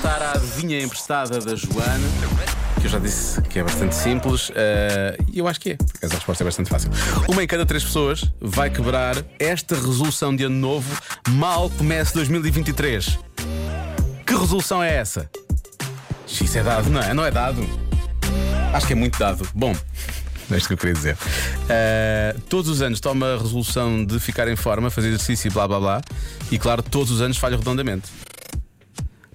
voltar 0.00 0.22
à 0.22 0.32
adivinha 0.32 0.80
emprestada 0.80 1.38
da 1.40 1.54
Joana, 1.54 2.08
que 2.80 2.86
eu 2.86 2.90
já 2.90 2.98
disse 2.98 3.42
que 3.42 3.58
é 3.58 3.62
bastante 3.62 3.94
simples, 3.94 4.50
eh, 4.54 5.18
e 5.30 5.38
eu 5.38 5.46
acho 5.46 5.60
que 5.60 5.72
é, 5.72 5.76
porque 5.76 6.06
a 6.06 6.08
resposta 6.08 6.42
é 6.42 6.46
bastante 6.46 6.70
fácil. 6.70 6.90
Uma 7.28 7.44
em 7.44 7.46
cada 7.46 7.66
três 7.66 7.84
pessoas 7.84 8.24
vai 8.40 8.70
quebrar 8.70 9.16
esta 9.38 9.74
resolução 9.74 10.34
de 10.34 10.44
ano 10.44 10.56
novo 10.56 10.98
mal 11.28 11.68
comece 11.70 12.14
2023. 12.14 13.18
Que 14.26 14.34
resolução 14.34 14.82
é 14.82 14.94
essa? 14.94 15.30
Isso 16.26 16.56
é 16.56 16.62
dado, 16.62 16.88
não 16.88 17.02
é? 17.02 17.12
Não 17.12 17.24
é 17.24 17.30
dado. 17.30 17.62
Acho 18.72 18.86
que 18.86 18.94
é 18.94 18.96
muito 18.96 19.18
dado. 19.18 19.46
Bom. 19.54 19.74
É 20.52 20.56
isto 20.56 20.66
que 20.66 20.72
eu 20.74 20.78
queria 20.78 20.94
dizer. 20.94 21.14
Uh, 21.14 22.40
todos 22.48 22.68
os 22.68 22.82
anos 22.82 22.98
toma 22.98 23.34
a 23.34 23.38
resolução 23.38 24.04
de 24.04 24.18
ficar 24.18 24.48
em 24.48 24.56
forma, 24.56 24.90
fazer 24.90 25.06
exercício 25.06 25.46
e 25.46 25.52
blá 25.52 25.68
blá 25.68 25.78
blá. 25.78 26.02
E 26.50 26.58
claro, 26.58 26.82
todos 26.82 27.12
os 27.12 27.20
anos 27.20 27.36
falha 27.36 27.56
redondamente. 27.56 28.10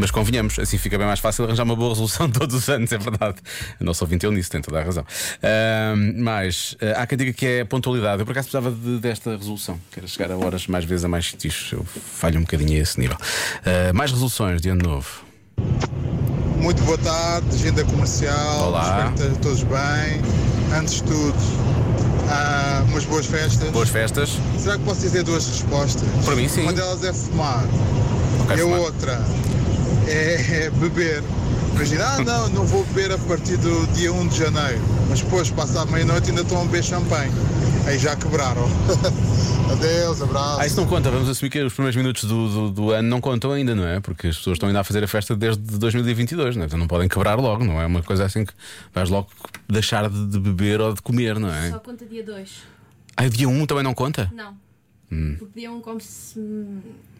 Mas 0.00 0.10
convenhamos, 0.10 0.58
assim 0.58 0.78
fica 0.78 0.96
bem 0.96 1.06
mais 1.06 1.20
fácil 1.20 1.44
arranjar 1.44 1.62
uma 1.62 1.76
boa 1.76 1.90
resolução 1.90 2.28
todos 2.32 2.56
os 2.56 2.68
anos, 2.70 2.90
é 2.90 2.96
verdade. 2.96 3.36
Eu 3.78 3.84
não 3.84 3.92
sou 3.92 4.08
vinteu 4.08 4.32
nisso, 4.32 4.50
tem 4.50 4.62
toda 4.62 4.80
a 4.80 4.82
razão. 4.82 5.02
Uh, 5.04 6.22
mas 6.22 6.72
uh, 6.80 6.96
há 6.96 7.06
quem 7.06 7.18
diga 7.18 7.32
que 7.34 7.44
é 7.44 7.64
pontualidade. 7.64 8.20
Eu 8.20 8.24
por 8.26 8.32
acaso 8.32 8.48
precisava 8.48 8.74
de, 8.74 8.98
desta 8.98 9.36
resolução, 9.36 9.78
que 9.92 10.00
era 10.00 10.08
chegar 10.08 10.32
a 10.32 10.38
horas 10.38 10.66
mais 10.66 10.86
vezes 10.86 11.04
a 11.04 11.08
mais 11.08 11.26
sítios. 11.26 11.70
Eu 11.72 11.84
falho 11.84 12.38
um 12.38 12.42
bocadinho 12.42 12.78
a 12.78 12.82
esse 12.82 12.98
nível. 12.98 13.16
mais 13.94 14.10
resoluções 14.10 14.62
de 14.62 14.70
ano 14.70 14.82
novo. 14.82 15.22
Muito 16.56 16.82
boa 16.84 16.96
tarde, 16.98 17.54
agenda 17.54 17.84
comercial. 17.84 18.68
Olá. 18.68 19.12
Espero 19.14 19.34
que 19.34 19.42
todos 19.42 19.62
bem. 19.64 20.78
Antes 20.78 20.94
de 20.94 21.02
tudo, 21.02 21.34
ah, 22.30 22.84
umas 22.88 23.04
boas 23.04 23.26
festas. 23.26 23.70
Boas 23.70 23.88
festas. 23.90 24.30
Será 24.58 24.78
que 24.78 24.84
posso 24.84 25.00
dizer 25.00 25.24
duas 25.24 25.46
respostas? 25.46 26.08
Para 26.24 26.36
mim, 26.36 26.48
sim. 26.48 26.62
Uma 26.62 26.72
delas 26.72 27.04
é 27.04 27.12
fumar 27.12 27.64
Ok, 28.42 28.56
e 28.56 28.60
a 28.60 28.62
fumar. 28.62 28.80
outra 28.80 29.24
é 30.10 30.70
beber. 30.70 31.22
Imagina, 31.74 32.04
ah 32.04 32.24
não, 32.24 32.48
não 32.50 32.66
vou 32.66 32.84
beber 32.86 33.12
a 33.12 33.18
partir 33.18 33.56
do 33.56 33.86
dia 33.94 34.12
1 34.12 34.28
de 34.28 34.38
janeiro. 34.38 34.80
Mas 35.08 35.20
depois, 35.20 35.50
passar 35.50 35.86
meia-noite, 35.86 36.30
ainda 36.30 36.42
estão 36.42 36.60
a 36.60 36.64
beber 36.64 36.84
champanhe. 36.84 37.32
Aí 37.86 37.98
já 37.98 38.14
quebraram. 38.16 38.68
Adeus, 39.72 40.20
abraço. 40.20 40.60
Ah, 40.60 40.66
isso 40.66 40.76
não 40.76 40.86
conta, 40.86 41.10
vamos 41.10 41.28
assumir 41.28 41.48
que 41.48 41.62
os 41.62 41.72
primeiros 41.72 41.96
minutos 41.96 42.24
do, 42.24 42.48
do, 42.48 42.70
do 42.70 42.90
ano 42.90 43.08
não 43.08 43.20
contam 43.20 43.52
ainda, 43.52 43.74
não 43.74 43.86
é? 43.86 44.00
Porque 44.00 44.26
as 44.26 44.36
pessoas 44.36 44.56
estão 44.56 44.68
ainda 44.68 44.80
a 44.80 44.84
fazer 44.84 45.02
a 45.04 45.08
festa 45.08 45.36
desde 45.36 45.78
2022, 45.78 46.56
não 46.56 46.64
é? 46.64 46.66
Então 46.66 46.78
não 46.78 46.88
podem 46.88 47.08
quebrar 47.08 47.38
logo, 47.38 47.64
não 47.64 47.80
é? 47.80 47.86
Uma 47.86 48.02
coisa 48.02 48.24
assim 48.24 48.44
que 48.44 48.52
vais 48.92 49.08
logo 49.08 49.28
deixar 49.68 50.10
de, 50.10 50.26
de 50.26 50.38
beber 50.40 50.80
ou 50.80 50.92
de 50.92 51.00
comer, 51.00 51.38
não 51.38 51.52
é? 51.52 51.70
Só 51.70 51.78
conta 51.78 52.04
dia 52.04 52.24
2. 52.24 52.50
Ah, 53.16 53.24
o 53.24 53.30
dia 53.30 53.48
1 53.48 53.66
também 53.66 53.84
não 53.84 53.94
conta? 53.94 54.30
Não. 54.34 54.56
Hum. 55.10 55.36
Porque 55.38 55.60
dia 55.60 55.70
1 55.70 55.76
um 55.76 55.80
come-se. 55.80 56.38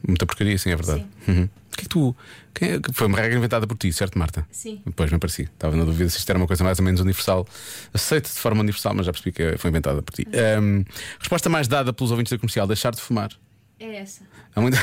Muita 0.06 0.26
porcaria, 0.26 0.58
sim, 0.58 0.70
é 0.70 0.76
verdade. 0.76 1.06
Uhum. 1.28 1.48
É 1.90 1.92
tu. 1.92 2.16
quem 2.54 2.70
é 2.72 2.78
que- 2.80 2.92
foi 2.92 3.06
uma 3.06 3.18
regra 3.18 3.36
inventada 3.36 3.66
por 3.66 3.76
ti, 3.76 3.92
certo, 3.92 4.18
Marta? 4.18 4.46
Sim. 4.50 4.80
Pois, 4.94 5.10
me 5.10 5.18
parecia. 5.18 5.44
Estava 5.46 5.74
na 5.76 5.84
dúvida 5.84 6.08
se 6.08 6.18
isto 6.18 6.30
era 6.30 6.38
uma 6.38 6.46
coisa 6.46 6.62
mais 6.62 6.78
ou 6.78 6.84
menos 6.84 7.00
universal. 7.00 7.46
Aceito 7.92 8.26
de 8.28 8.38
forma 8.38 8.60
universal, 8.60 8.94
mas 8.94 9.06
já 9.06 9.12
percebi 9.12 9.32
que 9.32 9.56
foi 9.58 9.70
inventada 9.70 10.00
por 10.02 10.12
ti. 10.14 10.26
Ahm, 10.32 10.84
resposta 11.18 11.48
mais 11.48 11.66
dada 11.68 11.92
pelos 11.92 12.10
ouvintes 12.10 12.30
da 12.30 12.38
comercial: 12.38 12.66
deixar 12.66 12.92
de 12.94 13.00
fumar. 13.00 13.30
É 13.78 13.96
essa. 13.96 14.22
Há, 14.54 14.60
muito- 14.60 14.76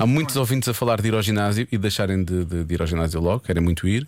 há 0.00 0.04
muitos 0.06 0.34
ouvintes 0.36 0.68
a 0.68 0.74
falar 0.74 1.00
de 1.00 1.08
ir 1.08 1.14
ao 1.14 1.22
ginásio 1.22 1.66
e 1.70 1.78
deixarem 1.78 2.24
de, 2.24 2.44
de- 2.44 2.64
de 2.64 2.74
ir 2.74 2.80
ao 2.80 2.86
ginásio 2.86 3.20
logo, 3.20 3.40
querem 3.40 3.62
muito 3.62 3.86
ir. 3.86 4.02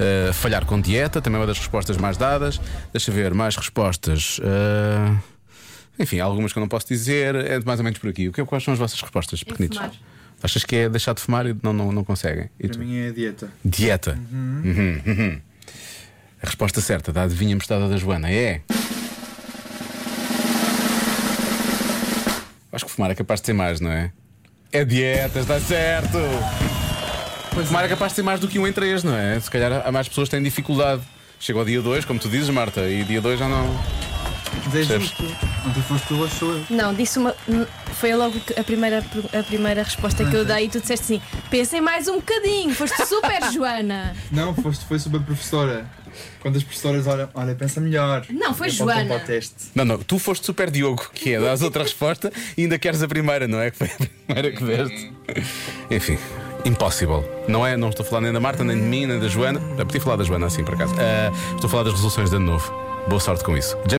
Uh, 0.00 0.32
falhar 0.32 0.64
com 0.64 0.80
dieta, 0.80 1.20
também 1.20 1.36
é 1.36 1.40
uma 1.40 1.46
das 1.46 1.58
respostas 1.58 1.96
mais 1.98 2.16
dadas. 2.16 2.58
Deixa 2.92 3.12
ver, 3.12 3.34
mais 3.34 3.56
respostas. 3.56 4.38
Uh, 4.38 5.18
enfim, 5.98 6.18
há 6.18 6.24
algumas 6.24 6.52
que 6.52 6.58
eu 6.58 6.62
não 6.62 6.68
posso 6.68 6.86
dizer, 6.88 7.34
é 7.34 7.60
mais 7.60 7.78
ou 7.78 7.84
menos 7.84 7.98
por 7.98 8.08
aqui. 8.08 8.28
O 8.28 8.32
que, 8.32 8.42
quais 8.44 8.64
são 8.64 8.72
as 8.72 8.78
vossas 8.80 9.00
respostas, 9.00 9.42
É 9.42 9.44
pequenitos? 9.44 9.78
Achas 10.44 10.62
que 10.62 10.76
é 10.76 10.88
deixar 10.90 11.14
de 11.14 11.22
fumar 11.22 11.46
e 11.46 11.56
não, 11.62 11.72
não, 11.72 11.90
não 11.90 12.04
conseguem? 12.04 12.50
E 12.60 12.68
Para 12.68 12.76
tu? 12.76 12.78
mim 12.80 12.98
é 12.98 13.10
dieta. 13.10 13.50
Dieta. 13.64 14.18
Uhum, 14.30 15.00
uhum. 15.06 15.40
A 16.42 16.46
resposta 16.46 16.82
certa 16.82 17.14
da 17.14 17.22
adivinha 17.22 17.54
emprestada 17.54 17.88
da 17.88 17.96
Joana 17.96 18.30
é. 18.30 18.60
Acho 22.70 22.84
que 22.84 22.90
fumar 22.90 23.10
é 23.10 23.14
capaz 23.14 23.40
de 23.40 23.46
ser 23.46 23.52
mais, 23.54 23.80
não 23.80 23.90
é? 23.90 24.12
É 24.70 24.84
dieta, 24.84 25.40
está 25.40 25.58
certo! 25.58 26.18
fumar 27.64 27.86
é 27.86 27.88
capaz 27.88 28.12
de 28.12 28.16
ser 28.16 28.22
mais 28.22 28.38
do 28.38 28.46
que 28.46 28.58
um 28.58 28.66
em 28.66 28.72
três, 28.72 29.02
não 29.02 29.16
é? 29.16 29.40
Se 29.40 29.50
calhar 29.50 29.82
há 29.82 29.90
mais 29.90 30.08
pessoas 30.08 30.28
que 30.28 30.36
têm 30.36 30.44
dificuldade. 30.44 31.00
Chega 31.40 31.58
ao 31.58 31.64
dia 31.64 31.80
2, 31.80 32.04
como 32.04 32.20
tu 32.20 32.28
dizes, 32.28 32.50
Marta, 32.50 32.86
e 32.86 33.02
dia 33.04 33.22
2 33.22 33.38
já 33.38 33.48
não. 33.48 33.64
É 34.74 34.82
justo. 34.82 35.24
Ontem 35.66 35.82
foste 35.82 36.08
tu, 36.08 36.14
hoje 36.16 36.34
sou 36.34 36.52
eu. 36.52 36.64
Não, 36.70 36.92
disse 36.92 37.18
uma. 37.18 37.34
Foi 37.94 38.14
logo 38.14 38.38
a 38.56 38.62
primeira, 38.62 38.98
a 39.38 39.42
primeira 39.42 39.82
resposta 39.82 40.24
que 40.24 40.36
eu 40.36 40.44
dei 40.44 40.66
e 40.66 40.68
tu 40.68 40.80
disseste 40.80 41.14
assim: 41.14 41.22
pensem 41.50 41.80
mais 41.80 42.06
um 42.06 42.16
bocadinho, 42.16 42.74
foste 42.74 43.06
super, 43.06 43.42
Joana. 43.50 44.14
Não, 44.30 44.54
foste, 44.54 44.84
foi 44.84 44.98
a 44.98 45.20
professora. 45.20 45.86
Quando 46.40 46.56
as 46.56 46.62
professoras 46.62 47.06
olham, 47.06 47.28
olha, 47.34 47.54
pensa 47.54 47.80
melhor. 47.80 48.24
Não, 48.30 48.54
foi 48.54 48.68
Joana. 48.68 49.22
Não, 49.74 49.84
não, 49.84 49.98
tu 49.98 50.18
foste 50.18 50.44
super 50.46 50.70
Diogo, 50.70 51.10
que 51.12 51.32
é, 51.32 51.40
dás 51.40 51.62
outra 51.62 51.82
resposta 51.82 52.32
e 52.56 52.62
ainda 52.62 52.78
queres 52.78 53.02
a 53.02 53.08
primeira, 53.08 53.48
não 53.48 53.58
é? 53.60 53.70
Que 53.70 53.78
foi 53.78 53.86
a 53.88 53.96
primeira 54.26 54.52
que 54.52 54.64
deste. 54.64 55.12
Enfim, 55.90 56.18
impossible. 56.64 57.24
Não 57.48 57.66
é? 57.66 57.76
Não 57.76 57.88
estou 57.88 58.04
a 58.04 58.08
falar 58.08 58.20
nem 58.20 58.32
da 58.32 58.40
Marta, 58.40 58.62
nem 58.62 58.76
de 58.76 58.82
mim, 58.82 59.06
nem 59.06 59.18
da 59.18 59.28
Joana. 59.28 59.60
Já 59.76 59.84
podia 59.84 60.00
falar 60.00 60.16
da 60.16 60.24
Joana 60.24 60.46
assim, 60.46 60.62
por 60.62 60.74
acaso. 60.74 60.94
Ah, 60.98 61.32
estou 61.54 61.66
a 61.66 61.70
falar 61.70 61.84
das 61.84 61.94
resoluções 61.94 62.30
de 62.30 62.36
ano 62.36 62.46
novo. 62.46 62.72
Boa 63.08 63.20
sorte 63.20 63.44
com 63.44 63.56
isso. 63.56 63.76